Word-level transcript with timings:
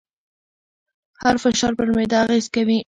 هر 1.21 1.35
فشار 1.43 1.71
پر 1.77 1.87
معده 1.95 2.15
اغېز 2.23 2.45
کوي. 2.55 2.79